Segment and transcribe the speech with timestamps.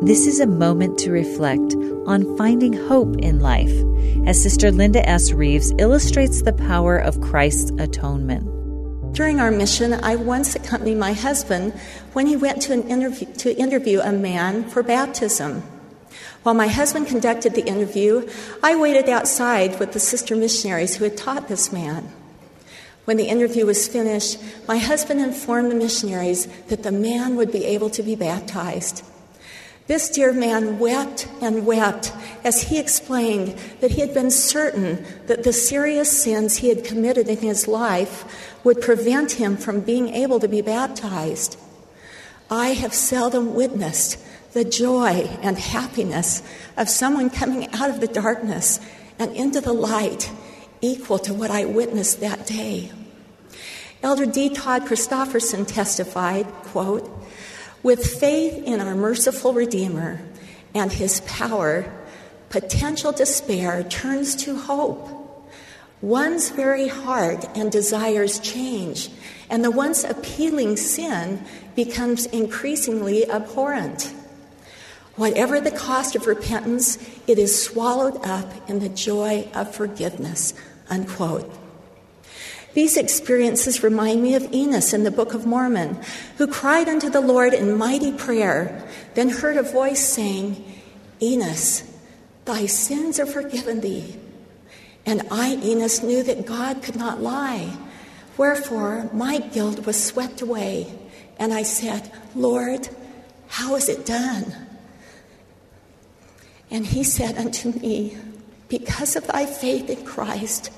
[0.00, 1.74] This is a moment to reflect
[2.06, 3.72] on finding hope in life,
[4.28, 5.32] as Sister Linda S.
[5.32, 8.46] Reeves illustrates the power of Christ's atonement.
[9.12, 11.72] During our mission, I once accompanied my husband
[12.12, 15.64] when he went to, an interview, to interview a man for baptism.
[16.44, 18.30] While my husband conducted the interview,
[18.62, 22.12] I waited outside with the sister missionaries who had taught this man.
[23.04, 24.38] When the interview was finished,
[24.68, 29.02] my husband informed the missionaries that the man would be able to be baptized.
[29.88, 32.12] This dear man wept and wept
[32.44, 37.26] as he explained that he had been certain that the serious sins he had committed
[37.26, 41.58] in his life would prevent him from being able to be baptized.
[42.50, 44.18] I have seldom witnessed
[44.52, 46.42] the joy and happiness
[46.76, 48.80] of someone coming out of the darkness
[49.18, 50.30] and into the light
[50.82, 52.92] equal to what I witnessed that day.
[54.02, 54.50] Elder D.
[54.50, 57.10] Todd Christofferson testified, quote,
[57.82, 60.20] with faith in our merciful Redeemer
[60.74, 61.90] and his power,
[62.48, 65.08] potential despair turns to hope.
[66.00, 69.10] One's very heart and desires change,
[69.50, 74.14] and the once appealing sin becomes increasingly abhorrent.
[75.16, 80.54] Whatever the cost of repentance, it is swallowed up in the joy of forgiveness.
[80.88, 81.67] Unquote.
[82.78, 85.98] These experiences remind me of Enos in the Book of Mormon,
[86.36, 90.64] who cried unto the Lord in mighty prayer, then heard a voice saying,
[91.20, 91.82] Enos,
[92.44, 94.14] thy sins are forgiven thee.
[95.04, 97.76] And I, Enos, knew that God could not lie.
[98.36, 100.86] Wherefore my guilt was swept away.
[101.36, 102.88] And I said, Lord,
[103.48, 104.54] how is it done?
[106.70, 108.16] And he said unto me,
[108.68, 110.70] Because of thy faith in Christ,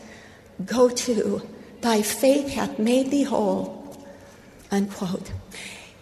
[0.64, 1.42] go to
[1.80, 3.98] Thy faith hath made thee whole.
[4.70, 5.32] Unquote.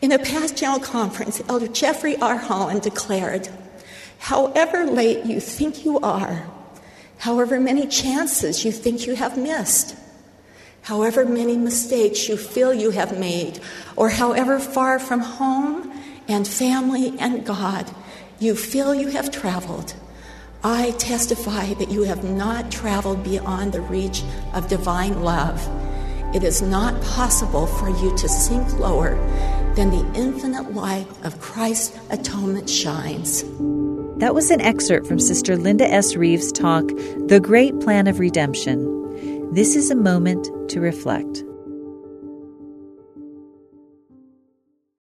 [0.01, 2.37] In a past general conference, Elder Jeffrey R.
[2.37, 3.49] Holland declared,
[4.19, 6.47] However late you think you are,
[7.19, 9.97] however many chances you think you have missed,
[10.83, 13.61] however many mistakes you feel you have made,
[13.97, 15.93] or however far from home
[16.29, 17.91] and family and God
[18.41, 19.95] you feel you have traveled,
[20.65, 24.25] I testify that you have not traveled beyond the reach
[24.55, 25.65] of divine love.
[26.35, 29.15] It is not possible for you to sink lower
[29.77, 33.45] than the infinite light of Christ's atonement shines.
[34.19, 36.17] That was an excerpt from Sister Linda S.
[36.17, 36.89] Reeves' talk,
[37.29, 39.55] The Great Plan of Redemption.
[39.55, 41.45] This is a moment to reflect.